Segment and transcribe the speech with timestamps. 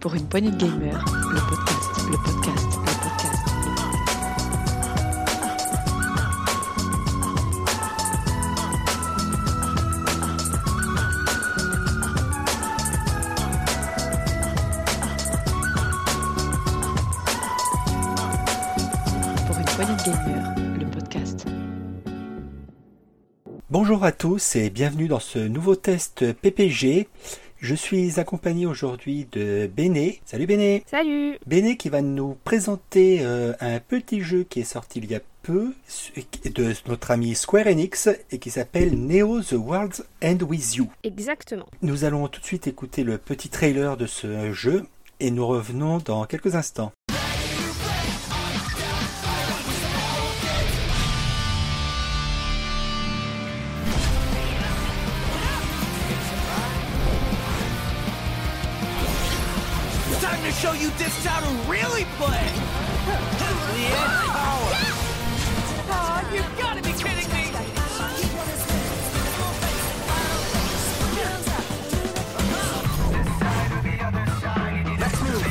[0.00, 4.48] Pour une poignée de gamers, le podcast, le podcast, le podcast.
[19.46, 21.46] Pour une poignée de gamers, le podcast.
[23.70, 27.08] Bonjour à tous et bienvenue dans ce nouveau test PPG.
[27.60, 30.20] Je suis accompagné aujourd'hui de Béné.
[30.24, 35.00] Salut Béné Salut Béné qui va nous présenter euh, un petit jeu qui est sorti
[35.00, 35.72] il y a peu
[36.44, 40.88] de notre ami Square Enix et qui s'appelle Neo The World's End With You.
[41.02, 41.66] Exactement.
[41.82, 44.86] Nous allons tout de suite écouter le petit trailer de ce jeu
[45.18, 46.92] et nous revenons dans quelques instants.
[60.48, 62.40] To show you just how to really play.
[63.68, 64.70] The end power.
[65.90, 67.52] Oh, you've got to be kidding me.
[74.98, 75.44] Let's move.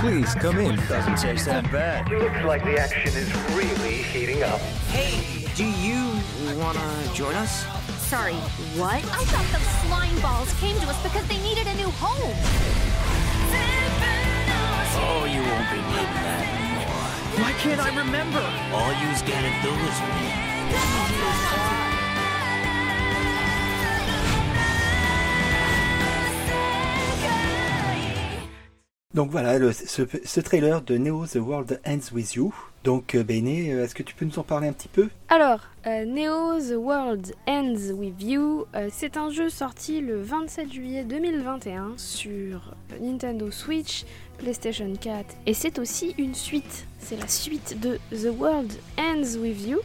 [0.00, 0.76] Please come in.
[0.88, 2.10] Doesn't taste that bad.
[2.10, 4.60] Looks like the action is really heating up.
[4.90, 6.18] Hey, do you
[6.60, 7.81] wanna join us?
[8.12, 8.34] Sorry,
[8.76, 9.00] what?
[9.00, 12.36] I thought those slime balls came to us because they needed a new home.
[15.00, 17.08] Oh, you won't be needing that anymore.
[17.40, 18.44] Why can't I remember?
[18.76, 20.52] All you's gotta do is win.
[29.14, 32.52] Donc voilà le- ce, ce trailer de Neo The World Ends With You.
[32.84, 35.08] Donc euh, Béné, euh, est-ce que tu peux nous en parler un petit peu?
[35.28, 40.72] Alors, euh, Neo The World Ends With You, euh, c'est un jeu sorti le 27
[40.72, 44.04] juillet 2021 sur Nintendo Switch,
[44.38, 46.86] PlayStation 4 et c'est aussi une suite.
[46.98, 49.78] C'est la suite de The World Ends With You,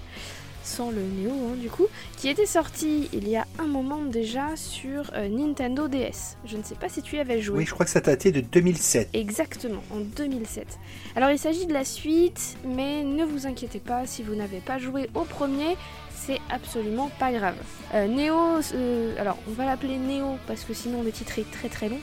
[0.67, 4.55] sans le Neo hein, du coup, qui était sorti il y a un moment déjà
[4.55, 6.38] sur euh, Nintendo DS.
[6.45, 7.59] Je ne sais pas si tu y avais joué.
[7.59, 9.09] Oui, je crois que ça datait de 2007.
[9.13, 10.67] Exactement, en 2007.
[11.16, 14.78] Alors il s'agit de la suite, mais ne vous inquiétez pas, si vous n'avez pas
[14.78, 15.78] joué au premier,
[16.13, 17.55] c'est absolument pas grave.
[17.94, 21.69] Euh, Neo, euh, alors on va l'appeler Neo parce que sinon le titre est très
[21.69, 21.99] très long,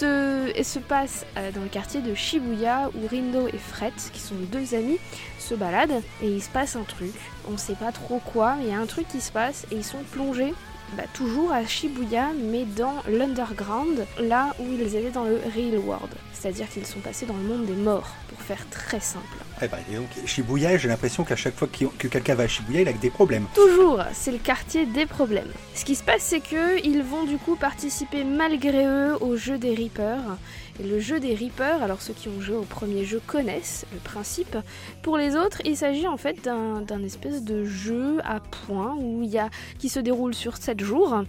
[0.00, 4.34] et se passe euh, dans le quartier de Shibuya où Rindo et Fred, qui sont
[4.50, 4.98] deux amis,
[5.38, 7.14] se baladent et il se passe un truc.
[7.50, 9.76] On sait pas trop quoi, mais il y a un truc qui se passe et
[9.76, 10.54] ils sont plongés
[10.96, 16.10] bah, toujours à Shibuya, mais dans l'underground, là où ils étaient dans le real world.
[16.32, 19.38] C'est-à-dire qu'ils sont passés dans le monde des morts, pour faire très simple.
[19.64, 22.88] Eh et donc, Shibuya, j'ai l'impression qu'à chaque fois que quelqu'un va à Shibuya, il
[22.88, 23.46] a des problèmes.
[23.54, 25.50] Toujours, c'est le quartier des problèmes.
[25.76, 29.58] Ce qui se passe, c'est que ils vont du coup participer malgré eux au jeu
[29.58, 30.36] des Reapers.
[30.80, 34.00] Et le jeu des Reapers, alors ceux qui ont joué au premier jeu connaissent le
[34.00, 34.56] principe.
[35.02, 39.38] Pour les autres, il s'agit en fait d'un espèce de jeu à points où y
[39.38, 39.48] a,
[39.78, 41.22] qui se déroule sur 7 jours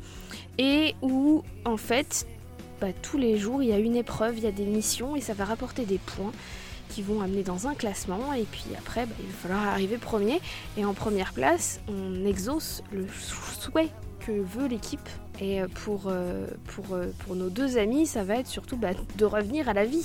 [0.57, 2.25] et où en fait
[2.81, 5.21] bah, tous les jours il y a une épreuve, il y a des missions et
[5.21, 6.31] ça va rapporter des points
[6.89, 8.33] qui vont amener dans un classement.
[8.33, 10.41] Et puis après bah, il va falloir arriver premier.
[10.77, 13.07] Et en première place on exauce le
[13.59, 13.89] souhait
[14.19, 15.09] que veut l'équipe.
[15.41, 19.25] Et pour, euh, pour, euh, pour nos deux amis ça va être surtout bah, de
[19.25, 20.03] revenir à la vie.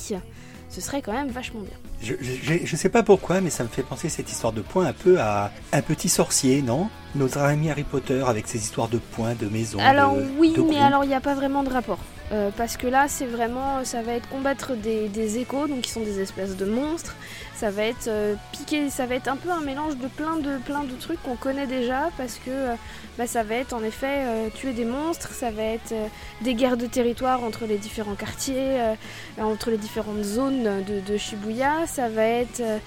[0.71, 1.77] Ce serait quand même vachement bien.
[2.03, 4.87] Je, je, je sais pas pourquoi, mais ça me fait penser cette histoire de points
[4.87, 6.91] un peu à un petit sorcier, non?
[7.15, 9.79] Notre ami Harry Potter avec ses histoires de points, de maisons.
[9.81, 11.99] Alors de, oui, de mais alors il n'y a pas vraiment de rapport.
[12.31, 16.03] Euh, parce que là, c'est vraiment, ça va être combattre des, échos, donc qui sont
[16.03, 17.17] des espèces de monstres.
[17.55, 20.59] Ça va être euh, piquer, ça va être un peu un mélange de plein de
[20.59, 22.75] plein de trucs qu'on connaît déjà, parce que euh,
[23.19, 26.07] bah, ça va être en effet euh, tuer des monstres, ça va être euh,
[26.43, 28.95] des guerres de territoire entre les différents quartiers, euh,
[29.41, 31.87] entre les différentes zones de, de Shibuya.
[31.89, 32.79] Ça va être euh,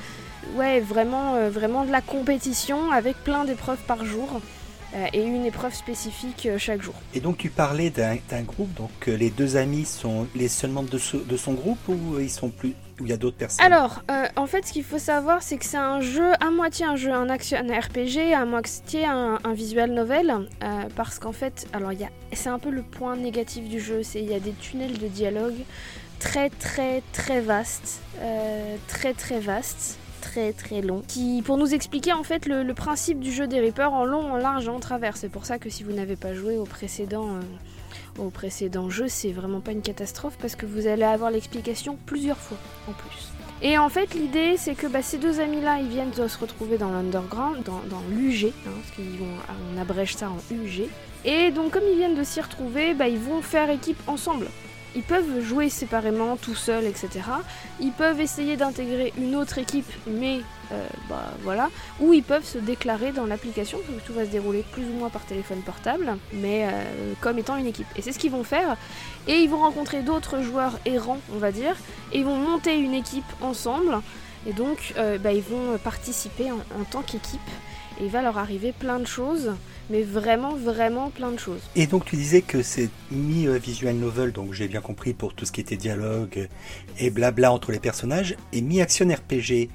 [0.55, 4.39] ouais vraiment euh, vraiment de la compétition avec plein d'épreuves par jour.
[4.93, 6.93] Euh, et une épreuve spécifique euh, chaque jour.
[7.13, 10.89] Et donc tu parlais d'un groupe, donc euh, les deux amis sont les seuls membres
[10.89, 13.65] de, ce- de son groupe ou ils sont plus ou il y a d'autres personnes?
[13.65, 16.85] Alors, euh, en fait, ce qu'il faut savoir, c'est que c'est un jeu, à moitié
[16.85, 20.29] un jeu, un action un RPG, à moitié un, un visual novel,
[20.61, 20.67] euh,
[20.97, 24.03] parce qu'en fait, alors il y a, c'est un peu le point négatif du jeu,
[24.03, 25.55] c'est il y a des tunnels de dialogue
[26.19, 32.13] très très très vastes, euh, très très vastes très très long qui pour nous expliquer
[32.13, 35.17] en fait le, principe du jeu des Reapers en long, en large et en travers.
[35.17, 39.07] C'est pour ça que si vous n'avez pas joué au précédent euh, au précédent jeu,
[39.07, 42.57] c'est vraiment pas une catastrophe parce que vous allez avoir l'explication plusieurs fois
[42.87, 43.31] en plus.
[43.63, 46.79] Et en fait, l'idée, c'est que bah, ces deux amis-là, ils viennent de se retrouver
[46.79, 49.35] dans l'underground, dans, dans l'UG, hein, parce qu'ils vont,
[49.75, 50.87] on abrège ça en UG.
[51.25, 54.47] Et donc, comme ils viennent de s'y retrouver, bah, ils vont faire équipe ensemble.
[54.95, 57.09] Ils peuvent jouer séparément, tout seuls, etc.
[57.79, 60.41] Ils peuvent essayer d'intégrer une autre équipe, mais
[60.71, 61.69] euh, bah voilà.
[62.01, 64.93] Ou ils peuvent se déclarer dans l'application, parce que tout va se dérouler plus ou
[64.93, 67.87] moins par téléphone portable, mais euh, comme étant une équipe.
[67.95, 68.75] Et c'est ce qu'ils vont faire.
[69.27, 71.75] Et ils vont rencontrer d'autres joueurs errants, on va dire,
[72.11, 73.99] et ils vont monter une équipe ensemble.
[74.45, 77.39] Et donc, euh, bah, ils vont participer en, en tant qu'équipe.
[78.01, 79.51] Il va leur arriver plein de choses,
[79.91, 81.61] mais vraiment, vraiment plein de choses.
[81.75, 85.51] Et donc tu disais que c'est mi-visual novel, donc j'ai bien compris pour tout ce
[85.51, 86.47] qui était dialogue
[86.97, 89.69] et blabla entre les personnages, et mi-action RPG.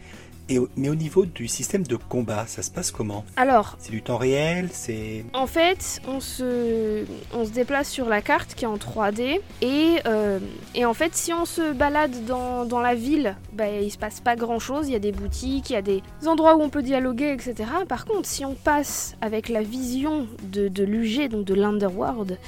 [0.49, 3.25] Et, mais au niveau du système de combat, ça se passe comment?
[3.37, 7.05] Alors, C'est du temps réel C'est En fait, on se,
[7.35, 10.39] on se déplace sur la carte qui est en 3D et, euh,
[10.75, 14.21] et en fait, si on se balade dans, dans la ville, bah, il se passe
[14.21, 14.89] pas grand chose.
[14.89, 17.69] Il y a des boutiques, il y a des endroits où on peut dialoguer, etc.
[17.89, 22.39] Par contre, si on passe avec la vision de, de l'UG, donc de l'Underworld,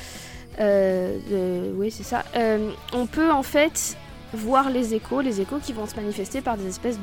[0.61, 3.97] euh, oui, c'est ça, euh, on peut en fait
[4.35, 6.99] voir les échos, les échos qui vont se manifester par des espèces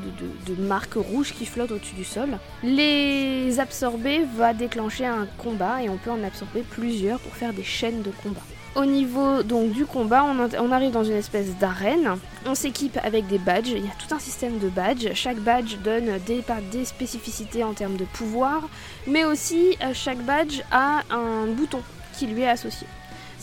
[0.48, 2.38] de, marques rouges qui flottent au-dessus du sol.
[2.63, 7.63] Les absorber va déclencher un combat et on peut en absorber plusieurs pour faire des
[7.63, 8.42] chaînes de combat.
[8.75, 12.18] Au niveau donc du combat, on, arrive dans une espèce d'arène.
[12.45, 13.69] On s'équipe avec des badges.
[13.69, 15.13] Il y a tout un système de badges.
[15.13, 18.68] Chaque badge donne des spécificités en termes de pouvoir,
[19.07, 21.80] mais aussi euh, chaque badge a un bouton
[22.18, 22.86] qui lui est associé.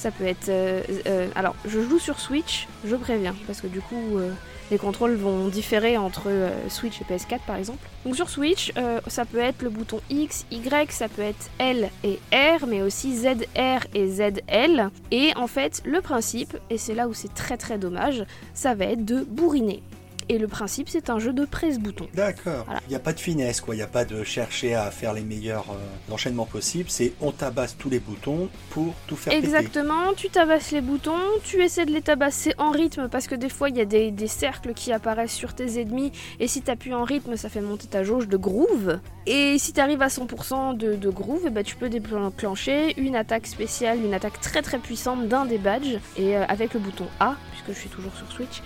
[0.02, 0.48] Ça peut être.
[0.48, 4.32] euh, euh, alors, je joue sur Switch, je préviens, parce que du coup, euh,
[4.72, 6.28] les contrôles vont différer entre
[6.66, 7.88] Switch et PS4 par exemple.
[8.04, 8.72] Donc sur Switch,
[9.06, 13.16] ça peut être le bouton X, Y, ça peut être L et R, mais aussi
[13.16, 14.90] ZR et ZL.
[15.12, 18.86] Et en fait, le principe, et c'est là où c'est très très dommage, ça va
[18.86, 19.82] être de bourriner.
[20.28, 22.08] Et le principe, c'est un jeu de presse-bouton.
[22.14, 22.64] D'accord.
[22.66, 22.80] Voilà.
[22.86, 23.74] Il n'y a pas de finesse, quoi.
[23.74, 26.88] Il n'y a pas de chercher à faire les meilleurs euh, enchaînements possibles.
[26.90, 29.44] C'est on tabasse tous les boutons pour tout faire péter.
[29.44, 33.48] Exactement, tu tabasses les boutons, tu essaies de les tabasser en rythme parce que des
[33.48, 36.94] fois il y a des, des cercles qui apparaissent sur tes ennemis et si t'appuies
[36.94, 38.98] en rythme ça fait monter ta jauge de groove.
[39.26, 43.46] Et si t'arrives à 100% de, de groove, eh ben, tu peux déclencher une attaque
[43.46, 47.36] spéciale, une attaque très très puissante d'un des badges et euh, avec le bouton A,
[47.52, 48.62] puisque je suis toujours sur Switch.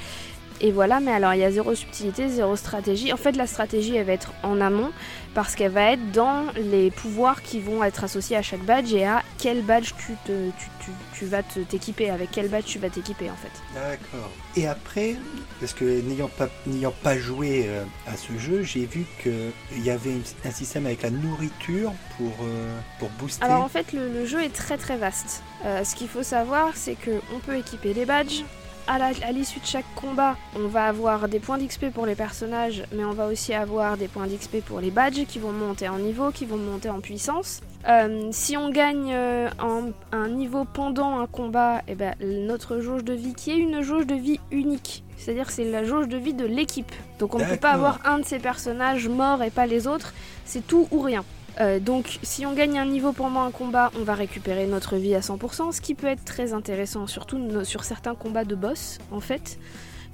[0.61, 3.12] Et voilà, mais alors il y a zéro subtilité, zéro stratégie.
[3.12, 4.91] En fait, la stratégie, elle va être en amont
[5.35, 9.05] parce qu'elle va être dans les pouvoirs qui vont être associés à chaque badge et
[9.05, 12.88] à quel badge tu, te, tu, tu, tu vas t'équiper, avec quel badge tu vas
[12.88, 13.50] t'équiper en fait.
[13.75, 14.31] D'accord.
[14.56, 15.17] Et après,
[15.61, 19.91] parce que n'ayant pas, n'ayant pas joué euh, à ce jeu, j'ai vu qu'il y
[19.91, 20.14] avait
[20.47, 23.44] un système avec la nourriture pour, euh, pour booster.
[23.44, 25.43] Alors en fait, le, le jeu est très très vaste.
[25.67, 28.43] Euh, ce qu'il faut savoir, c'est qu'on peut équiper des badges.
[28.88, 33.05] À l'issue de chaque combat, on va avoir des points d'XP pour les personnages, mais
[33.05, 36.31] on va aussi avoir des points d'XP pour les badges qui vont monter en niveau,
[36.31, 37.61] qui vont monter en puissance.
[37.88, 43.03] Euh, si on gagne euh, un, un niveau pendant un combat, eh ben, notre jauge
[43.03, 46.35] de vie, qui est une jauge de vie unique, c'est-à-dire c'est la jauge de vie
[46.35, 46.93] de l'équipe.
[47.19, 50.15] Donc on ne peut pas avoir un de ces personnages morts et pas les autres,
[50.44, 51.25] c'est tout ou rien.
[51.61, 55.14] Euh, donc si on gagne un niveau pendant un combat, on va récupérer notre vie
[55.14, 59.20] à 100%, ce qui peut être très intéressant, surtout sur certains combats de boss en
[59.20, 59.58] fait.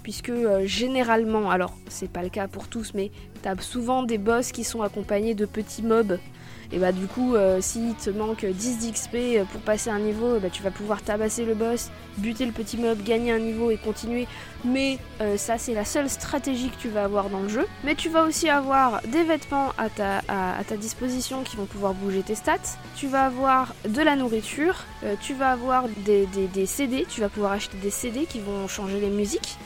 [0.03, 3.11] Puisque euh, généralement, alors c'est pas le cas pour tous, mais
[3.43, 6.19] t'as souvent des boss qui sont accompagnés de petits mobs.
[6.73, 10.49] Et bah du coup, euh, s'il te manque 10 d'XP pour passer un niveau, bah,
[10.51, 14.27] tu vas pouvoir tabasser le boss, buter le petit mob, gagner un niveau et continuer.
[14.65, 17.67] Mais euh, ça, c'est la seule stratégie que tu vas avoir dans le jeu.
[17.85, 22.35] Mais tu vas aussi avoir des vêtements à ta, disposition qui vont pouvoir bouger tes
[22.35, 22.79] stats.
[22.97, 24.85] Tu vas avoir de la nourriture.
[25.05, 27.05] euh, tu vas avoir des CD.
[27.09, 29.59] Tu vas pouvoir acheter des CD qui vont changer les musiques.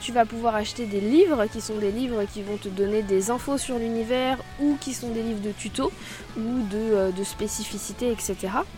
[0.00, 3.30] Tu vas pouvoir acheter des livres qui sont des livres qui vont te donner des
[3.30, 5.92] infos sur l'univers ou qui sont des livres de tutos
[6.36, 8.36] ou de, euh, spécificités, etc.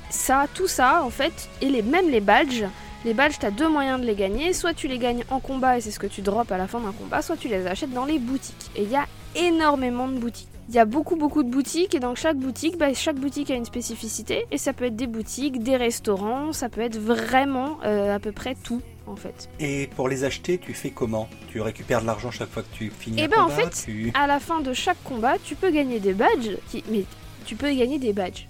[0.09, 2.65] Ça, tout ça, en fait, et les, même les badges,
[3.05, 4.53] les badges, tu as deux moyens de les gagner.
[4.53, 6.81] Soit tu les gagnes en combat et c'est ce que tu drops à la fin
[6.81, 8.71] d'un combat, soit tu les achètes dans les boutiques.
[8.77, 10.49] Et il y a énormément de boutiques.
[10.69, 13.57] Il y a beaucoup beaucoup de boutiques et dans chaque boutique, bah, chaque boutique a
[13.57, 18.15] une spécificité et ça peut être des boutiques, des restaurants, ça peut être vraiment euh,
[18.15, 19.49] à peu près tout en fait.
[19.59, 21.29] Et pour les acheter, tu fais comment?
[21.50, 24.11] Tu récupères de l'argent chaque fois que tu finis Eh un ben, en fait, tu-
[24.14, 26.83] À la fin de chaque combat, tu peux gagner des badges, qui...
[26.90, 27.05] mais
[27.45, 28.47] tu peux gagner des badges.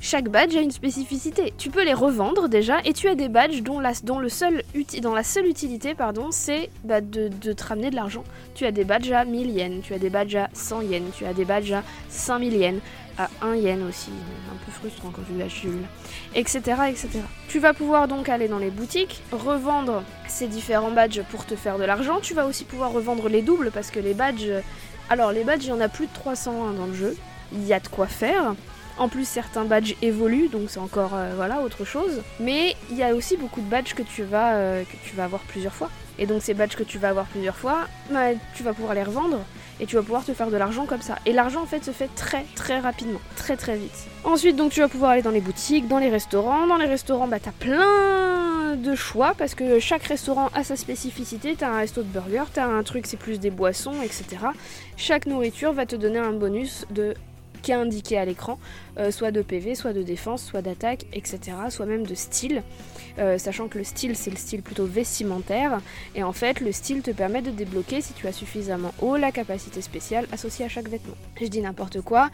[0.00, 1.52] Chaque badge a une spécificité.
[1.58, 5.94] Tu peux les revendre déjà, et tu as des badges dont la, la seule utilité
[5.94, 8.24] pardon, c'est bah, de, de te ramener de l'argent.
[8.54, 11.24] Tu as des badges à 1000 yens, tu as des badges à 100 yens, tu
[11.24, 12.80] as des badges à 5000 yens,
[13.18, 14.10] à 1 yen aussi,
[14.50, 15.86] un peu frustrant quand tu lâches Jules,
[16.34, 17.08] etc., etc.
[17.48, 21.78] Tu vas pouvoir donc aller dans les boutiques, revendre ces différents badges pour te faire
[21.78, 22.20] de l'argent.
[22.22, 24.50] Tu vas aussi pouvoir revendre les doubles parce que les badges...
[25.10, 27.16] Alors les badges, il y en a plus de 301 dans le jeu.
[27.52, 28.54] Il y a de quoi faire.
[28.98, 32.22] En plus, certains badges évoluent, donc c'est encore euh, voilà autre chose.
[32.38, 35.24] Mais il y a aussi beaucoup de badges que tu vas euh, que tu vas
[35.24, 35.90] avoir plusieurs fois.
[36.18, 39.02] Et donc ces badges que tu vas avoir plusieurs fois, bah, tu vas pouvoir les
[39.02, 39.38] revendre
[39.80, 41.16] et tu vas pouvoir te faire de l'argent comme ça.
[41.24, 44.06] Et l'argent en fait se fait très très rapidement, très très vite.
[44.24, 46.66] Ensuite donc tu vas pouvoir aller dans les boutiques, dans les restaurants.
[46.66, 51.56] Dans les restaurants bah t'as plein de choix parce que chaque restaurant a sa spécificité.
[51.56, 54.24] T'as un resto de burger, t'as un truc c'est plus des boissons, etc.
[54.98, 57.14] Chaque nourriture va te donner un bonus de
[57.60, 58.58] qui est indiqué à l'écran,
[58.98, 61.38] euh, soit de PV, soit de défense, soit d'attaque, etc.,
[61.70, 62.62] soit même de style,
[63.18, 65.80] Euh, sachant que le style c'est le style plutôt vestimentaire,
[66.14, 69.32] et en fait le style te permet de débloquer si tu as suffisamment haut la
[69.32, 71.16] capacité spéciale associée à chaque vêtement.
[71.38, 72.30] Je dis n'importe quoi,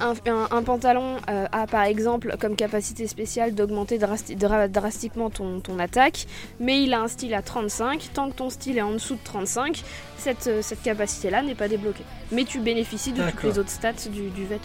[0.00, 5.28] un, un- un pantalon euh, a par exemple comme capacité spéciale d'augmenter drasti- dra- drastiquement
[5.30, 6.26] ton, ton attaque,
[6.58, 8.08] mais il a un style à 35.
[8.14, 9.84] Tant que ton style est en dessous de 35,
[10.16, 12.04] cette, cette capacité-là n'est pas débloquée.
[12.32, 14.63] Mais tu bénéficies de toutes les autres stats du, du vêtement.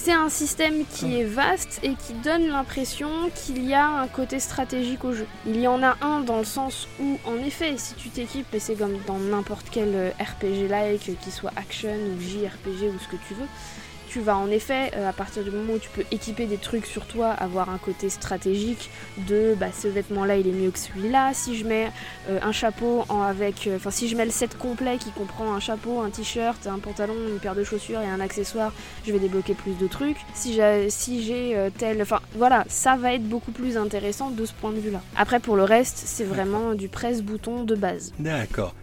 [0.00, 4.38] C'est un système qui est vaste et qui donne l'impression qu'il y a un côté
[4.38, 5.26] stratégique au jeu.
[5.44, 8.60] Il y en a un dans le sens où, en effet, si tu t'équipes, et
[8.60, 13.08] c'est comme dans n'importe quel euh, RPG-like, euh, qu'il soit action ou JRPG ou ce
[13.08, 13.48] que tu veux,
[14.08, 16.86] tu vas en effet, euh, à partir du moment où tu peux équiper des trucs
[16.86, 18.90] sur toi, avoir un côté stratégique
[19.28, 21.32] de bah, ce vêtement-là il est mieux que celui-là.
[21.34, 21.90] Si je mets
[22.28, 23.66] euh, un chapeau en- avec.
[23.66, 26.78] euh, Enfin, si je mets le set complet qui comprend un chapeau, un t-shirt, un
[26.78, 28.72] pantalon, une paire de chaussures et un accessoire,
[29.06, 30.16] je vais débloquer plus de trucs.
[30.34, 31.32] Si j'ai si
[31.76, 32.00] tel.
[32.02, 35.00] Enfin, voilà, ça va être beaucoup plus intéressant de ce point de vue-là.
[35.16, 38.12] Après, pour le reste, c'est vraiment du presse-bouton de base.
[38.18, 38.74] D'accord.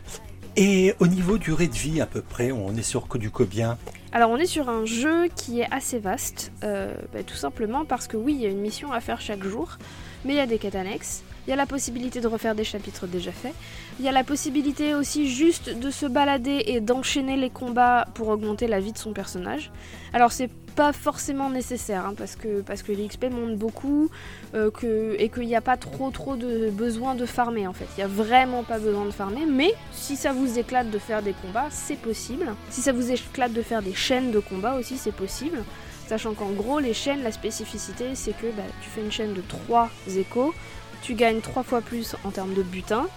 [0.58, 3.77] Et au niveau durée de vie à peu près, on est sur que du combien?
[4.15, 8.07] Alors on est sur un jeu qui est assez vaste, euh, bah, tout simplement parce
[8.07, 9.77] que oui, il y a une mission à faire chaque jour,
[10.24, 12.63] mais il y a des quêtes annexes, il y a la possibilité de refaire des
[12.63, 13.53] chapitres déjà faits,
[14.00, 18.29] il y a la possibilité aussi juste de se balader et d'enchaîner les combats pour
[18.29, 19.69] augmenter la vie de son personnage.
[20.13, 24.10] Alors c'est pas forcément nécessaire, hein, parce que, parce que l'XP monte beaucoup
[24.53, 24.70] euh,
[25.17, 27.88] et qu'il n'y a pas trop trop de besoin de farmer en fait.
[27.98, 31.22] Il n'y a vraiment pas besoin de farmer, mais si ça vous éclate de faire
[31.22, 32.53] des combats, c'est possible.
[32.70, 35.63] Si ça vous éclate de faire des chaînes de combats aussi, c'est possible.
[36.08, 39.41] Sachant qu'en gros, les chaînes, la spécificité, c'est que bah, tu fais une chaîne de
[39.41, 40.53] 3 échos,
[41.01, 43.08] tu gagnes 3 fois plus en termes de butin.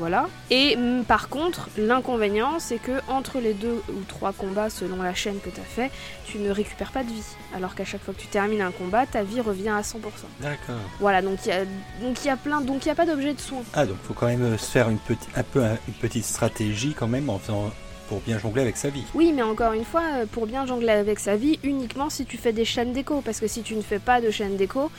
[0.00, 0.28] Voilà.
[0.50, 5.14] Et mm, par contre, l'inconvénient, c'est que entre les deux ou trois combats, selon la
[5.14, 5.90] chaîne que tu as fait,
[6.24, 7.22] tu ne récupères pas de vie.
[7.54, 9.94] Alors qu'à chaque fois que tu termines un combat, ta vie revient à 100%.
[10.40, 10.74] D'accord.
[11.00, 11.64] Voilà, donc il y a,
[12.02, 13.58] donc il y a plein, donc il y a pas d'objet de soin.
[13.74, 16.24] Ah, donc faut quand même euh, se faire une, petite, un peu, un- une petite
[16.24, 17.70] stratégie quand même en faisant,
[18.08, 19.04] pour bien jongler avec sa vie.
[19.14, 22.38] Oui, mais encore une fois, euh, pour bien jongler avec sa vie, uniquement si tu
[22.38, 23.20] fais des chaînes d'écho.
[23.24, 24.90] Parce que si tu ne fais pas de chaîne d'écho,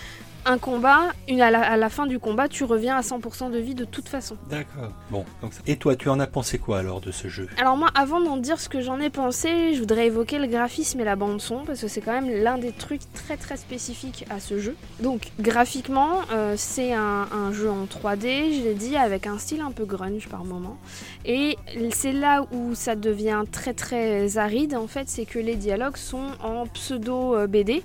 [0.45, 3.57] un combat, une, à, la, à la fin du combat, tu reviens à 100% de
[3.57, 4.38] vie de toute façon.
[4.50, 4.91] D'accord.
[5.10, 5.25] Bon.
[5.41, 7.48] Donc, et toi, tu en as pensé quoi alors de ce jeu?
[7.57, 11.00] Alors moi, avant d'en dire ce que j'en ai pensé, je voudrais évoquer le graphisme
[11.00, 14.25] et la bande son, parce que c'est quand même l'un des trucs très très spécifiques
[14.29, 14.75] à ce jeu.
[15.00, 19.62] Donc graphiquement, euh, c'est un, un jeu en 3D, je l'ai dit, avec un style
[19.62, 20.77] un peu grunge par moment.
[21.25, 21.57] Et
[21.91, 26.27] c'est là où ça devient très très aride, en fait, c'est que les dialogues sont
[26.43, 27.83] en pseudo euh, BD,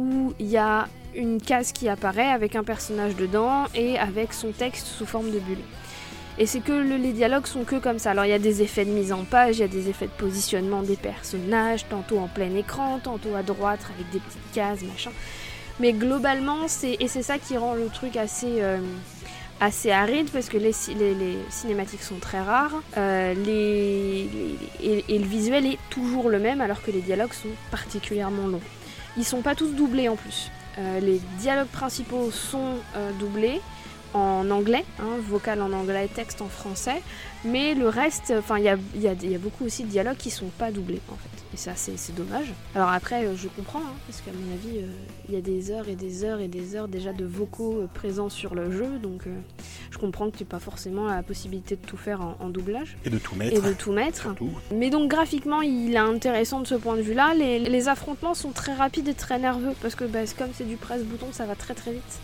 [0.00, 4.50] où il y a une case qui apparaît avec un personnage dedans et avec son
[4.52, 5.58] texte sous forme de bulle.
[6.38, 8.12] Et c'est que le- les dialogues sont que comme ça.
[8.12, 10.06] Alors il y a des effets de mise en page, il y a des effets
[10.06, 14.82] de positionnement des personnages, tantôt en plein écran, tantôt à droite avec des petites cases,
[14.82, 15.10] machin.
[15.80, 18.78] Mais globalement, c'est et c'est ça qui rend le truc assez euh,
[19.60, 24.30] assez aride parce que les, ci- les- les cinématiques sont très rares euh, les,
[25.08, 28.62] et le visuel est toujours le même alors que les dialogues sont particulièrement longs.
[29.16, 30.50] Ils sont pas tous doublés en plus.
[30.78, 33.60] Euh, les dialogues principaux sont euh, doublés
[34.14, 37.02] en anglais, hein, vocal en anglais, texte en français,
[37.44, 38.68] mais le reste, enfin il y
[39.34, 42.52] a, beaucoup aussi de dialogues qui sont pas doublés en fait, et ça c'est dommage.
[42.74, 44.86] Alors après euh, je comprends, hein, parce qu'à mon avis euh,
[45.28, 47.86] il y a des heures et des heures et des heures déjà de vocaux euh,
[47.92, 49.30] présents sur le jeu, donc euh,
[49.90, 52.96] je comprends que tu n'as pas forcément la possibilité de tout faire en- en doublage
[53.04, 54.22] Et de tout mettre et de tout mettre.
[54.22, 54.50] Surtout.
[54.72, 57.34] Mais donc graphiquement, il est intéressant de ce point de vue-là.
[57.34, 60.76] Les, les affrontements sont très rapides et très nerveux parce que bah, comme c'est du
[60.76, 62.18] presse-bouton, ça va très très vite.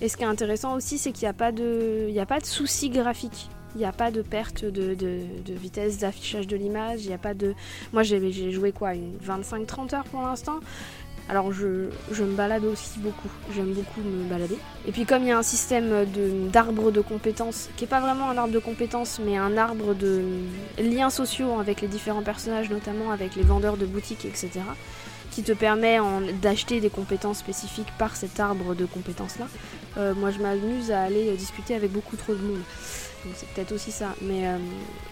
[0.00, 2.26] Et ce qui est intéressant aussi, c'est qu'il n'y a pas de, il y a
[2.26, 3.48] pas de soucis graphiques.
[3.74, 4.96] Il n'y a pas de perte de,
[5.48, 7.04] vitesse d'affichage de l'image.
[7.04, 7.54] Il n'y a pas de.
[7.92, 10.60] Moi, j'ai joué quoi, une 25-30 heures pour l'instant.
[11.28, 11.88] Alors je,
[12.20, 14.58] me balade aussi beaucoup, j'aime beaucoup me balader.
[14.86, 16.04] Et puis comme il y a un système
[16.52, 20.20] d'arbre de, compétences, qui est pas vraiment un arbre de compétences, mais un arbre de
[20.78, 24.50] liens sociaux avec les différents personnages, notamment avec les vendeurs de boutiques, etc.,
[25.30, 25.98] qui te permet
[26.42, 29.46] d'acheter des compétences spécifiques par cet arbre de compétences-là,
[29.98, 32.62] Euh, moi, je m'amuse à aller discuter avec beaucoup trop de monde.
[33.36, 34.14] C'est peut-être aussi ça.
[34.22, 34.56] Mais, euh,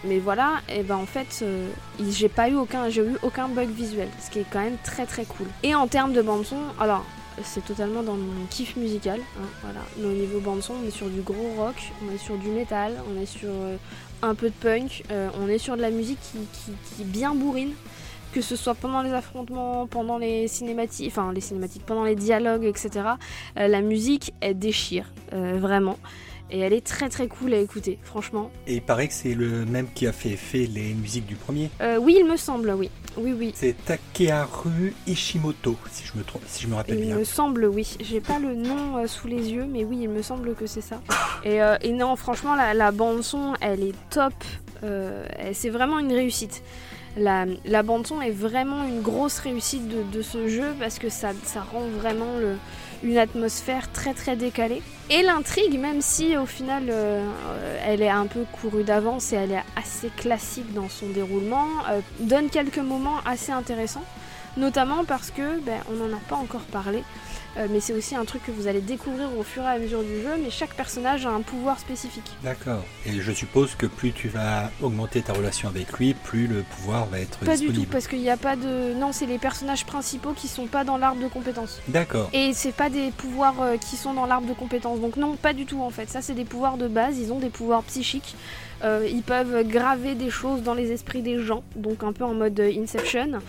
[0.04, 1.68] mais voilà, et ben en fait, euh,
[2.10, 5.06] j'ai pas eu aucun, j'ai eu aucun bug visuel, ce qui est quand même très
[5.06, 5.46] très cool.
[5.62, 7.04] Et en termes de bande son, alors
[7.44, 9.20] c'est totalement dans mon kiff musical.
[9.38, 9.80] hein, voilà.
[9.98, 11.76] Mais au niveau bande son, on est sur du gros rock,
[12.06, 13.76] on est sur du métal, on est sur euh,
[14.22, 15.04] un peu de punk,
[15.40, 17.72] on est sur de la musique qui, qui- qui est bien bourrine.
[18.32, 22.62] Que ce soit pendant les affrontements, pendant les cinématiques, enfin les cinématiques, pendant les dialogues,
[22.64, 22.90] etc.
[23.56, 25.98] la musique, elle déchire, vraiment.
[26.52, 28.50] Et elle est très très cool à écouter, franchement.
[28.66, 31.71] Et il paraît que c'est le même qui a fait, fait les musiques du premier.
[31.80, 32.90] Euh, oui, il me semble, oui.
[33.16, 33.52] Oui, oui.
[33.54, 37.16] C'est Takeharu Ishimoto, si je me trompe, si je me rappelle Il bien.
[37.16, 37.97] me semble, oui.
[38.00, 40.80] J'ai pas le nom euh, sous les yeux, mais oui, il me semble que c'est
[40.80, 41.00] ça.
[41.45, 44.35] Et, euh, et non, franchement, la, la bande-son, elle est top.
[45.52, 46.62] C'est vraiment une réussite.
[47.16, 51.33] La, la bande-son est vraiment une grosse réussite de, de ce jeu parce que ça,
[51.45, 52.57] ça rend vraiment le-
[53.02, 54.83] une atmosphère très très décalée.
[55.09, 57.25] Et l'intrigue, même si au final euh,
[57.85, 62.00] elle est un peu courue d'avance et elle est assez classique dans son déroulement, euh,
[62.21, 64.04] donne quelques moments assez intéressants.
[64.57, 67.04] Notamment parce que, ben, on n'en a pas encore parlé,
[67.57, 70.02] euh, mais c'est aussi un truc que vous allez découvrir au fur et à mesure
[70.02, 72.30] du jeu, mais chaque personnage a un pouvoir spécifique.
[72.42, 72.85] D'accord.
[73.07, 77.07] Et je suppose que plus tu vas augmenter ta relation avec lui, plus le pouvoir
[77.07, 77.85] va être Pas du disponible.
[77.87, 78.95] tout, parce qu'il n'y a pas de...
[78.95, 81.80] Non, c'est les personnages principaux qui sont pas dans l'arbre de compétences.
[81.88, 82.30] D'accord.
[82.33, 85.00] Et c'est pas des pouvoirs euh, qui sont dans l'arbre de compétences.
[85.00, 86.09] Donc non, pas du tout en fait.
[86.09, 87.19] Ça, c'est des pouvoirs de base.
[87.19, 88.37] Ils ont des pouvoirs psychiques.
[88.82, 92.34] Euh, ils peuvent graver des choses dans les esprits des gens, donc un peu en
[92.34, 93.40] mode euh, Inception.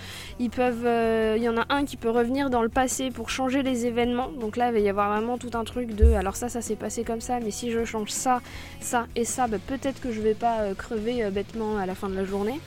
[0.60, 3.86] Euh, il y en a un qui peut revenir dans le passé pour changer les
[3.86, 4.30] événements.
[4.30, 6.76] Donc là, il va y avoir vraiment tout un truc de, alors ça, ça s'est
[6.76, 8.42] passé comme ça, mais si je change ça,
[8.80, 12.16] ça et ça, bah, peut-être que je vais pas crever bêtement à la fin de
[12.16, 12.60] la journée.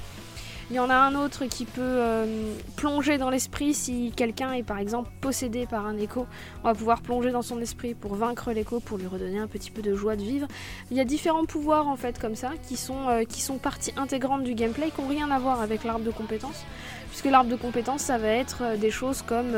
[0.70, 4.62] Il y en a un autre qui peut euh, plonger dans l'esprit si quelqu'un est
[4.62, 6.26] par exemple possédé par un écho.
[6.62, 9.70] On va pouvoir plonger dans son esprit pour vaincre l'écho, pour lui redonner un petit
[9.70, 10.48] peu de joie de vivre.
[10.90, 14.42] Il y a différents pouvoirs en fait comme ça qui sont, euh, qui partie intégrante
[14.42, 16.64] du gameplay, qui n'ont rien à voir avec l'arbre de compétences.
[17.10, 19.54] Puisque l'arbre de compétences, ça va être euh, des choses comme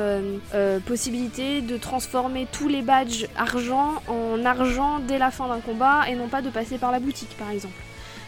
[0.87, 6.17] possibilité de transformer tous les badges argent en argent dès la fin d'un combat et
[6.17, 7.75] non pas de passer par la boutique par exemple.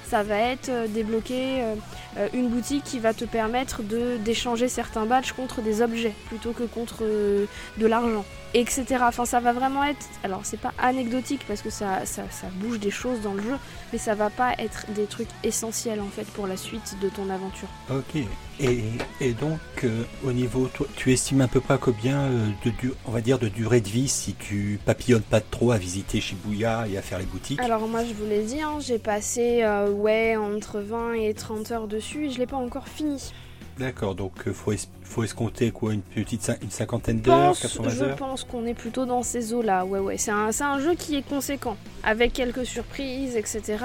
[0.09, 1.75] Ça va être euh, débloquer euh,
[2.17, 6.53] euh, une boutique qui va te permettre de d'échanger certains badges contre des objets plutôt
[6.53, 8.85] que contre de l'argent, etc.
[9.03, 10.07] Enfin, ça va vraiment être.
[10.25, 13.57] Alors, c'est pas anecdotique parce que ça, ça, ça bouge des choses dans le jeu,
[13.93, 17.29] mais ça va pas être des trucs essentiels en fait pour la suite de ton
[17.29, 17.69] aventure.
[17.91, 18.23] Ok.
[18.61, 18.81] Et,
[19.21, 22.93] et donc, euh, au niveau, toi, tu estimes à peu près combien euh, de, du-
[23.07, 26.87] on va dire, de durée de vie si tu papillonnes pas trop à visiter Shibuya
[26.89, 27.61] et à faire les boutiques?
[27.61, 31.71] Alors, moi, je vous l'ai dit, hein, j'ai passé euh, ouais entre 20 et 30
[31.71, 33.33] heures dessus et je l'ai pas encore fini.
[33.79, 37.89] D'accord, donc euh, faut, es- faut escompter quoi, une petite une cinquantaine d'heures, pense, 80
[37.89, 39.85] je heures pense qu'on est plutôt dans ces eaux-là.
[39.85, 40.19] Ouais, ouais.
[40.19, 43.85] C'est un, un jeu qui est conséquent, avec quelques surprises, etc.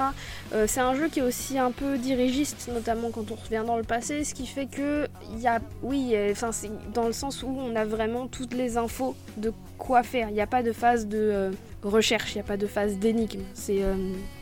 [0.52, 3.76] Euh, c'est un jeu qui est aussi un peu dirigiste, notamment quand on revient dans
[3.76, 7.12] le passé, ce qui fait que il y a, oui, euh, enfin, c'est dans le
[7.12, 10.28] sens où on a vraiment toutes les infos de quoi faire.
[10.28, 11.50] Il n'y a pas de phase de euh,
[11.82, 13.42] recherche, il n'y a pas de phase d'énigme.
[13.54, 13.94] C'est, euh,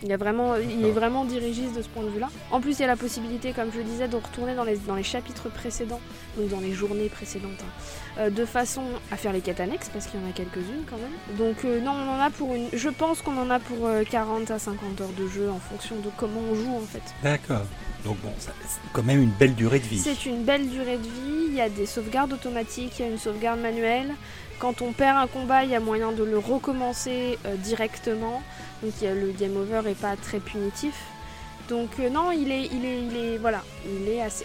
[0.03, 2.31] il y a vraiment, il est vraiment dirigiste de ce point de vue-là.
[2.51, 4.77] En plus, il y a la possibilité, comme je le disais, de retourner dans les,
[4.77, 6.01] dans les chapitres précédents,
[6.37, 7.61] donc dans les journées précédentes.
[7.63, 7.73] hein
[8.19, 10.99] euh, de façon à faire les quêtes annexes parce qu'il y en a quelques-unes quand
[10.99, 11.39] même.
[11.39, 14.05] Donc euh, non, on en a pour une je pense qu'on en a pour euh,
[14.05, 17.03] 40 à 50 heures de jeu en fonction de comment on joue en fait.
[17.23, 17.65] D'accord.
[18.05, 18.51] Donc bon, c'est
[18.93, 19.99] quand même une belle durée de vie.
[19.99, 23.11] C'est une belle durée de vie, il y a des sauvegardes automatiques, il y a
[23.11, 24.13] une sauvegarde manuelle.
[24.59, 28.43] Quand on perd un combat, il y a moyen de le recommencer euh, directement.
[28.83, 30.95] Donc le game over est pas très punitif.
[31.69, 34.45] Donc euh, non, il est, il est, il est, voilà, il est assez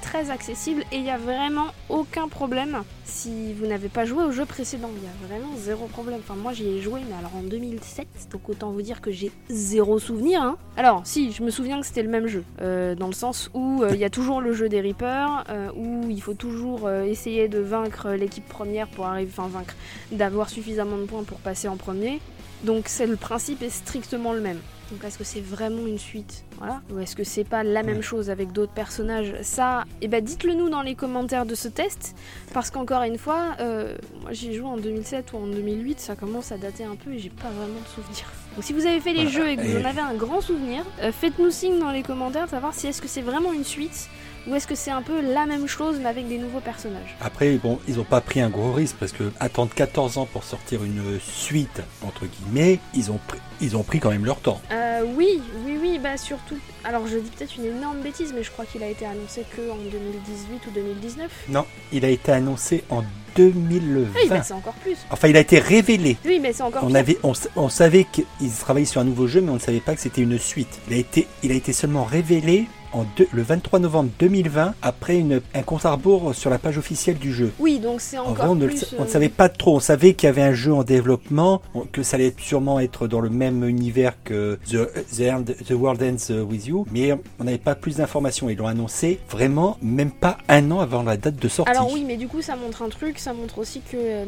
[0.00, 4.32] très accessible et il n'y a vraiment aucun problème si vous n'avez pas joué au
[4.32, 4.90] jeu précédent.
[4.96, 6.20] Il y a vraiment zéro problème.
[6.20, 9.30] Enfin moi j'y ai joué, mais alors en 2007, donc autant vous dire que j'ai
[9.48, 10.42] zéro souvenir.
[10.42, 10.56] hein.
[10.76, 13.82] Alors si, je me souviens que c'était le même jeu, euh, dans le sens où
[13.82, 15.44] euh, il y a toujours le jeu des Reapers,
[15.76, 19.74] où il faut toujours essayer de vaincre l'équipe première pour arriver, enfin vaincre,
[20.10, 22.20] d'avoir suffisamment de points pour passer en premier.
[22.64, 24.58] Donc c'est le principe est strictement le même.
[24.90, 26.80] Donc est-ce que c'est vraiment une suite Voilà.
[26.92, 29.34] Ou est-ce que c'est pas la même chose avec d'autres personnages?
[29.42, 32.14] Ça, eh ben dites-le nous dans les commentaires de ce test,
[32.54, 36.52] parce qu'encore une fois, euh, moi j'ai joué en 2007 ou en 2008, ça commence
[36.52, 38.30] à dater un peu et j'ai pas vraiment de souvenirs.
[38.54, 39.30] Donc si vous avez fait les Voilà.
[39.30, 42.44] jeux et que vous en avez un grand souvenir, euh, faites-nous signe dans les commentaires
[42.46, 44.08] de savoir si est-ce que c'est vraiment une suite
[44.48, 47.16] Ou est-ce que c'est un peu la même chose mais avec des nouveaux personnages?
[47.20, 50.44] Après, bon, ils ont pas pris un gros risque parce que attendre 14 ans pour
[50.44, 54.60] sortir une suite, entre guillemets, ils ont pris, ils ont pris quand même leur temps.
[54.72, 56.56] Euh, oui, oui, oui, bah surtout.
[56.84, 59.68] Alors je dis peut-être une énorme bêtise, mais je crois qu'il a été annoncé que
[59.70, 61.30] en 2018 ou 2019.
[61.48, 63.02] Non, il a été annoncé en
[63.34, 64.08] 2020.
[64.14, 64.96] Oui, mais c'est encore plus.
[65.10, 66.16] Enfin, il a été révélé.
[66.24, 66.96] Oui, mais c'est encore On, pire.
[66.96, 68.24] avait, on, on savait qu'ils
[68.60, 70.80] travaillaient sur un nouveau jeu, mais on ne savait pas que c'était une suite.
[70.88, 75.18] Il a été, il a été seulement révélé en deux- le 23 novembre 2020, après
[75.18, 77.52] une, un compte à rebours sur la page officielle du jeu.
[77.58, 78.94] Oui, donc c'est En encore vrai, on ne, plus.
[78.98, 79.76] on ne euh, savait pas trop.
[79.76, 81.60] On savait qu'il y avait un jeu en développement,
[81.92, 86.02] que ça allait sûrement être dans le même univers que The, The, End- The World
[86.02, 88.48] Ends With You, mais on n'avait pas plus d'informations.
[88.48, 91.70] Ils l'ont annoncé vraiment même pas un an avant la date de sortie.
[91.70, 93.18] Alors oui, mais du coup, ça montre un truc.
[93.18, 94.24] Ça montre aussi que euh,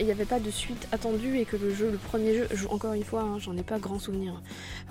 [0.00, 2.92] n'y avait pas de suite attendue et que le jeu, le premier jeu, je- encore
[2.92, 4.40] une fois, hein, j'en ai pas grand souvenir,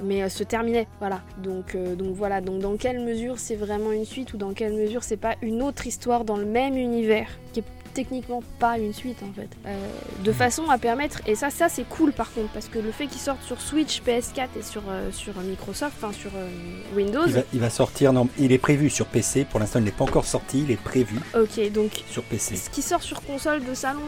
[0.03, 0.87] mais euh, se terminait.
[0.99, 1.21] Voilà.
[1.41, 2.41] Donc, euh, donc voilà.
[2.41, 5.61] Donc dans quelle mesure c'est vraiment une suite ou dans quelle mesure c'est pas une
[5.61, 9.75] autre histoire dans le même univers qui est techniquement pas une suite en fait Euh,
[10.23, 13.07] de façon à permettre et ça ça c'est cool par contre parce que le fait
[13.07, 16.47] qu'il sorte sur Switch PS4 et sur euh, sur Microsoft enfin sur euh,
[16.95, 19.43] Windows Il va, il va sortir, non, il est prévu sur PC.
[19.43, 20.61] Pour l'instant, il n'est pas encore sorti.
[20.63, 22.55] Il est prévu ok donc sur PC.
[22.55, 23.99] Ce qui sort sur console de salon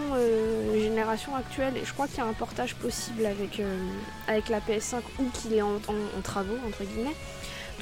[0.73, 3.61] génération actuelle, et je crois qu'il y a un portage possible avec,
[4.27, 7.15] avec la PS5 ou qu'il est en, en- en travaux, entre guillemets.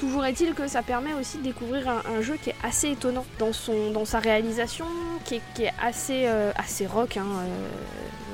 [0.02, 4.04] Toujours est-il que ça permet aussi de découvrir un, jeu qui est assez étonnant dans,
[4.04, 4.84] sa réalisation,
[5.24, 5.72] qui est,
[6.10, 7.66] euh, assez rock, hein, euh,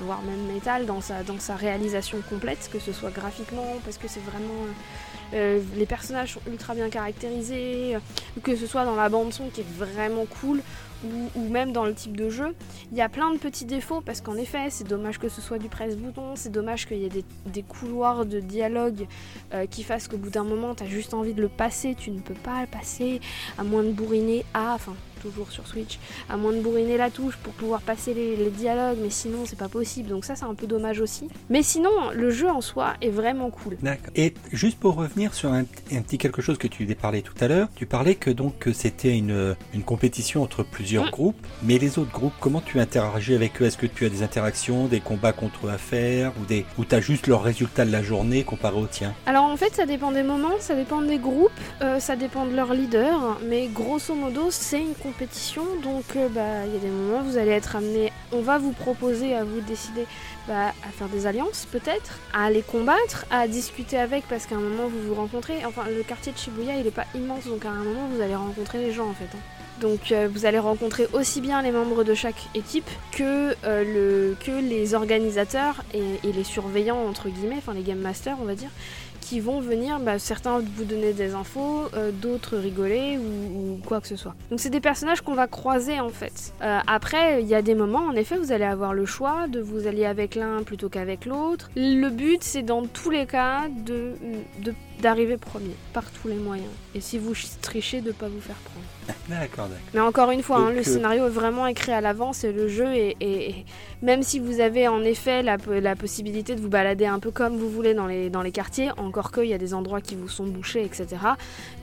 [0.01, 4.65] voire même métal dans sa, réalisation complète, que ce soit graphiquement, parce que c'est vraiment...
[5.35, 7.99] euh, les personnages sont ultra bien caractérisés,
[8.43, 10.63] que ce soit dans la bande son qui est vraiment cool,
[11.05, 12.55] ou, même dans le type de jeu.
[12.93, 15.59] Il y a plein de petits défauts parce qu'en effet, c'est dommage que ce soit
[15.59, 19.07] du presse-bouton, c'est dommage qu'il y ait des, couloirs de dialogue
[19.53, 22.11] euh, qui fassent qu'au bout d'un moment, tu as juste envie de le passer, tu
[22.11, 23.21] ne peux pas le passer,
[23.59, 27.37] à moins de bourriner A, enfin toujours sur Switch, à moins de bourriner la touche
[27.37, 30.55] pour pouvoir passer les, les dialogues, mais sinon c'est pas possible, donc ça c'est un
[30.55, 31.29] peu dommage aussi.
[31.51, 33.77] Mais sinon, le jeu en soi est vraiment cool.
[33.83, 34.11] D'accord.
[34.17, 35.61] Et juste pour revenir sur un,
[35.93, 38.73] un petit quelque chose que tu parlais tout à l'heure, tu parlais que donc que
[38.73, 41.11] c'était une, une compétition entre plusieurs Mm.
[41.11, 43.67] groupes, mais les autres groupes, comment tu interagis avec eux?
[43.67, 46.85] Est-ce que tu as des interactions, des combats contre eux à faire, ou des ou
[46.85, 50.13] t'as juste leurs résultats de la journée comparé au tien Alors en fait ça dépend
[50.13, 51.51] des moments, ça dépend des groupes,
[51.83, 55.08] euh, ça dépend de leur leader, mais grosso modo c'est une compétition
[55.83, 58.59] donc euh, bah, il y a des moments où vous allez être amené, on va
[58.59, 60.07] vous proposer à vous décider
[60.47, 64.61] bah, à faire des alliances peut-être, à les combattre, à discuter avec parce qu'à un
[64.61, 67.71] moment vous vous rencontrez, enfin le quartier de Shibuya il est pas immense donc à
[67.71, 69.25] un moment vous allez rencontrer les gens en fait.
[69.35, 69.41] hein.
[69.81, 74.37] Donc euh, vous allez rencontrer aussi bien les membres de chaque équipe que, euh, le,
[74.45, 78.55] que les organisateurs et, et les surveillants entre guillemets, enfin les game masters on va
[78.57, 78.71] dire,
[79.29, 84.09] qui vont venir, bah, certains vous donner des infos, euh, d'autres rigoler ou, quoi que
[84.09, 84.35] ce soit.
[84.51, 86.55] Donc c'est des personnages qu'on va croiser en fait.
[86.63, 89.61] Euh, après, il y a des moments, en effet, vous allez avoir le choix de
[89.61, 91.69] vous allier avec l'un plutôt qu'avec l'autre.
[91.77, 94.15] Le but, c'est dans tous les cas de
[94.63, 96.69] de- d'arriver premier, par tous les moyens.
[96.95, 97.33] Et si vous
[97.63, 98.87] trichez, de pas vous faire prendre.
[99.29, 99.79] D'accord, d'accord.
[99.95, 102.69] Mais encore une fois, hein, le euh, scénario est vraiment écrit à l'avance et le
[102.69, 103.65] jeu est, est- est-
[104.03, 107.71] Même si vous avez en effet la possibilité de vous balader un peu comme vous
[107.71, 110.47] voulez dans les, dans les quartiers, encore qu'il y a des endroits qui vous sont
[110.47, 111.07] bouchés, etc.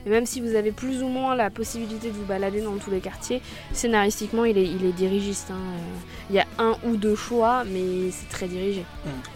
[0.06, 2.90] Et même si vous avez plus ou moins la possibilité de vous balader dans tous
[2.90, 5.50] les quartiers, scénaristiquement il est, il est dirigiste.
[5.50, 5.54] hein.
[5.56, 8.84] Euh, Il y a un ou deux choix, mais c'est très dirigé.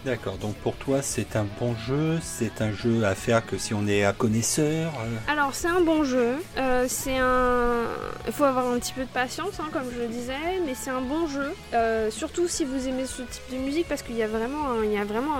[0.05, 0.37] D'accord.
[0.37, 2.19] Donc pour toi, c'est un bon jeu.
[2.21, 4.91] C'est un jeu à faire que si on est à connaisseur.
[4.99, 7.83] euh, Alors c'est un bon jeu, euh, c'est un...
[8.27, 10.33] Il faut avoir un petit peu de patience, hein, comme je le disais,
[10.65, 14.01] mais c'est un bon jeu, euh, surtout si vous aimez ce type de musique, parce
[14.01, 15.39] qu'il y a vraiment, il y a vraiment,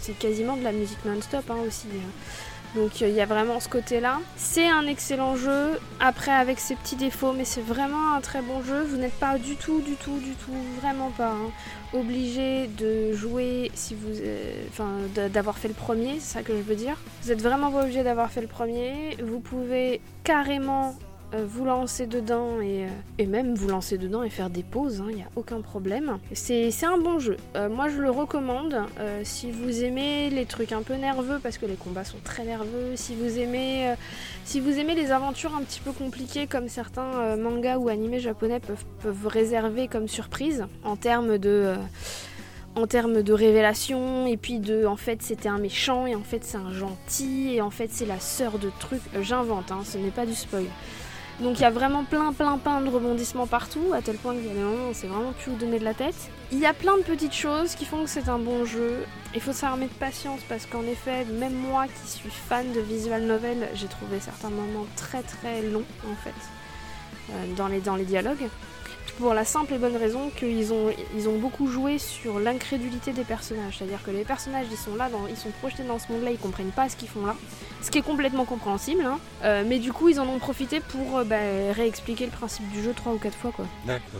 [0.00, 1.86] c'est quasiment de la musique non-stop hein, aussi.
[1.94, 2.10] hein.
[2.74, 4.20] Donc euh, il y a vraiment ce côté-là.
[4.36, 8.62] C'est un excellent jeu, après avec ses petits défauts, mais c'est vraiment un très bon
[8.62, 8.82] jeu.
[8.82, 11.50] Vous n'êtes pas du tout, du tout, du tout, vraiment pas hein,
[11.92, 14.90] obligé de jouer si vous, euh, enfin,
[15.32, 16.96] d'avoir fait le premier, c'est ça que je veux dire.
[17.22, 19.16] Vous êtes vraiment pas obligé d'avoir fait le premier.
[19.22, 20.96] Vous pouvez carrément
[21.34, 25.02] euh, vous lancer dedans et, euh, et même vous lancer dedans et faire des pauses,
[25.10, 26.18] il n'y a aucun problème.
[26.32, 27.36] C'est un bon jeu.
[27.56, 28.76] Euh, moi je le recommande.
[29.22, 32.96] Si vous aimez les trucs un peu nerveux, parce que les combats sont très nerveux,
[32.96, 33.94] si vous aimez,
[34.44, 38.60] si vous aimez les aventures un petit peu compliquées comme certains mangas ou animés japonais
[38.60, 41.74] peuvent, peuvent réserver comme surprise en termes de...
[42.76, 46.44] en termes de révélation et puis de en fait c'était un méchant et en fait
[46.44, 49.98] c'est un gentil et en fait c'est la sœur de trucs Euh, j'invente hein, ce
[49.98, 50.64] n'est pas du spoil
[51.40, 54.46] donc il y a vraiment plein plein plein de rebondissements partout à tel point qu'il
[54.46, 56.58] y a des moments où on sait vraiment plus où donner de la tête il
[56.58, 59.52] y a plein de petites choses qui font que c'est un bon jeu il faut
[59.52, 63.88] s'armer de patience parce qu'en effet même moi qui suis fan de visual novel j'ai
[63.88, 66.34] trouvé certains moments très très longs en fait
[67.30, 68.48] euh, dans les dialogues.
[69.18, 73.22] Pour la simple et bonne raison qu'ils ont, ils ont beaucoup joué sur l'incrédulité des
[73.22, 73.78] personnages.
[73.78, 76.38] C'est-à-dire que les personnages, ils sont là, dans, ils sont projetés dans ce monde-là, ils
[76.38, 77.36] comprennent pas ce qu'ils font là.
[77.80, 79.04] Ce qui est complètement compréhensible.
[79.04, 79.18] hein.
[79.44, 81.36] Euh, mais du coup, ils en ont profité pour euh, bah,
[81.72, 83.52] réexpliquer le principe du jeu trois ou quatre fois.
[83.54, 83.66] quoi.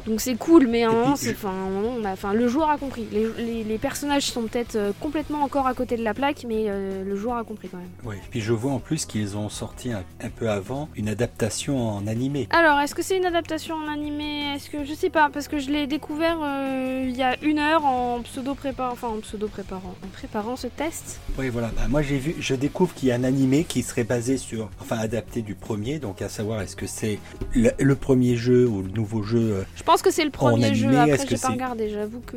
[0.06, 3.06] Donc c'est cool, mais à un moment, c'est, on a- le joueur a compris.
[3.10, 6.66] Les, les- les personnages sont peut-être euh, complètement encore à côté de la plaque, mais
[6.68, 7.88] le joueur a compris quand même.
[8.04, 8.20] Ouais.
[8.30, 12.06] Puis je vois en plus qu'ils ont sorti un, un peu avant une adaptation en
[12.06, 12.46] animé.
[12.50, 14.54] Alors, est-ce que c'est une adaptation en animé?
[14.54, 17.58] Est-ce que je sais pas parce que je l'ai découvert euh, il y a une
[17.58, 21.20] heure en pseudo préparant, enfin en pseudo préparant, en préparant ce test.
[21.38, 21.70] Oui, voilà.
[21.76, 24.70] Bah, moi, j'ai vu, je découvre qu'il y a un animé qui serait basé sur,
[24.80, 25.98] enfin, adapté du premier.
[25.98, 27.18] Donc, à savoir, est-ce que c'est
[27.54, 30.66] le, le premier jeu ou le nouveau jeu euh, Je pense que c'est le premier
[30.66, 30.98] animé, jeu.
[30.98, 31.90] Après, que j'ai pas regardé.
[31.90, 32.36] J'avoue que.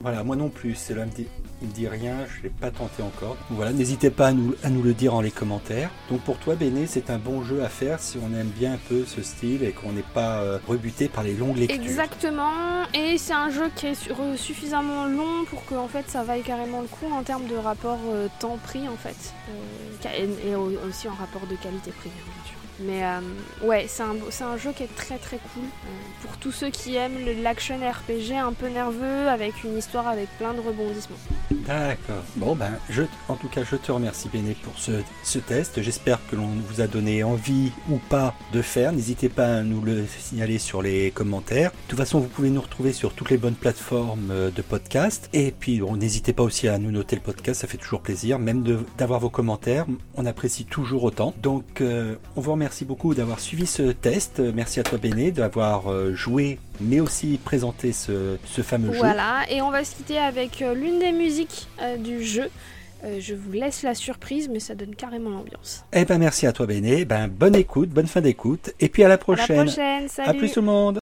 [0.00, 0.74] Voilà, moi non plus.
[0.74, 1.26] C'est là, il me dit,
[1.62, 2.16] il me dit rien.
[2.36, 3.36] Je l'ai pas tenté encore.
[3.48, 5.90] Donc, voilà, n'hésitez pas à nous, à nous le dire en les commentaires.
[6.10, 8.80] Donc, pour toi, Béné, c'est un bon jeu à faire si on aime bien un
[8.88, 12.50] peu ce style et qu'on n'est pas euh, rebuté par les longues Exactement.
[12.94, 16.42] Et c'est un jeu qui est su- suffisamment long pour que en fait ça vaille
[16.42, 19.16] carrément le coup en termes de rapport euh, temps-prix en fait,
[20.06, 20.08] Euh,
[20.44, 22.56] et, et au- aussi en rapport de qualité-prix bien sûr.
[22.80, 24.14] Mais euh, ouais, c'est un,
[24.46, 25.64] un jeu qui est très très cool
[26.22, 30.52] pour tous ceux qui aiment l'action RPG un peu nerveux avec une histoire avec plein
[30.54, 31.18] de rebondissements.
[31.66, 32.24] D'accord.
[32.36, 35.82] Bon, ben, je, en tout cas, je te remercie, Béné, pour ce, test.
[35.82, 38.92] J'espère que l'on vous a donné envie ou pas de faire.
[38.92, 41.70] N'hésitez pas à nous le signaler sur les commentaires.
[41.70, 45.28] De toute façon, vous pouvez nous retrouver sur toutes les bonnes plateformes euh, de podcast.
[45.32, 48.38] Et puis, n'hésitez pas aussi à nous noter le podcast, ça fait toujours plaisir.
[48.38, 48.64] Même
[48.98, 51.34] d'avoir vos commentaires, on apprécie toujours autant.
[51.42, 54.40] Donc, euh, on vous remercie beaucoup d'avoir suivi ce test.
[54.40, 58.98] Merci à toi, Béné, d'avoir euh, joué, mais aussi présenté ce, ce fameux jeu.
[58.98, 62.48] Voilà, et on va se quitter avec euh, l'une des musiques euh, du jeu.
[63.04, 65.84] Euh, je vous laisse la surprise, mais ça donne carrément l'ambiance.
[65.92, 69.08] Eh ben merci à toi Béné, ben bonne écoute, bonne fin d'écoute, et puis à
[69.08, 69.56] la À prochaine.
[69.56, 70.98] la prochaine, salut À plus tout le monde.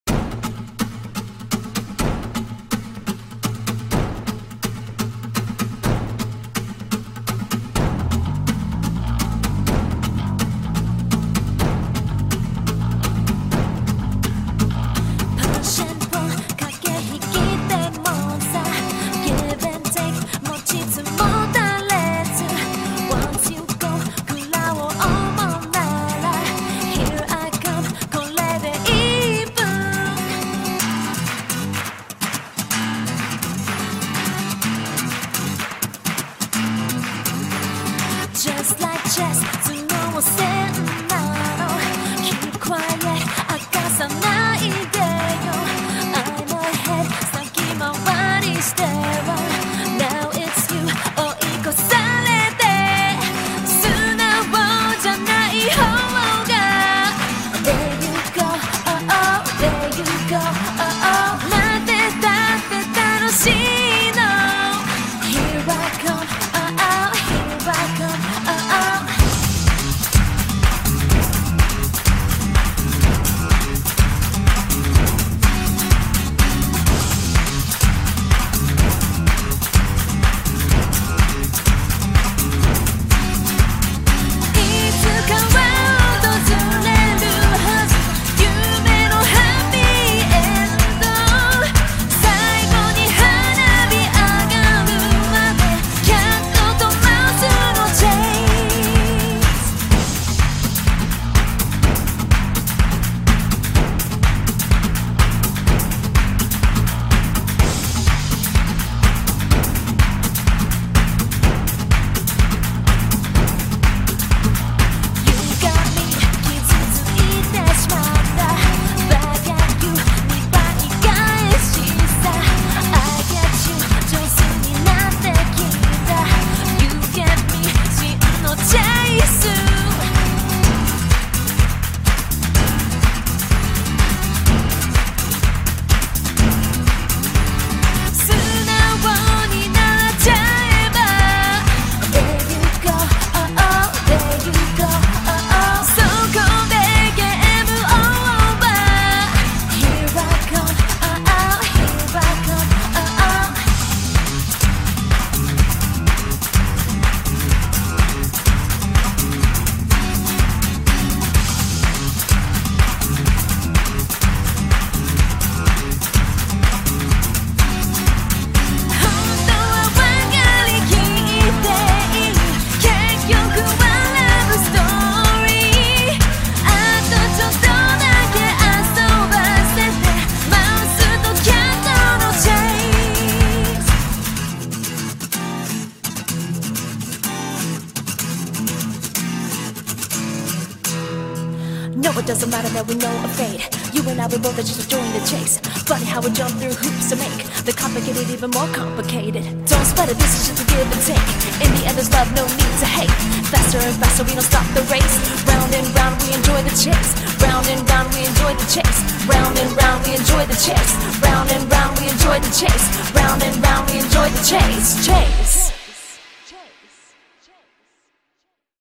[194.20, 195.56] I, we both are just enjoying the chase.
[195.88, 199.44] Funny how we jump through hoops to make the complicated even more complicated.
[199.64, 201.28] Don't sweat it, this is just a give and take.
[201.64, 203.12] In the end, there's love, no need to hate.
[203.48, 205.16] Faster and faster, we don't stop the race.
[205.48, 207.10] Round and round, we enjoy the chase.
[207.40, 209.00] Round and round, we enjoy the chase.
[209.24, 210.92] Round and round, we enjoy the chase.
[211.24, 212.86] Round and round, we enjoy the chase.
[213.16, 215.00] Round and round, we enjoy the chase.
[215.00, 215.69] Chase.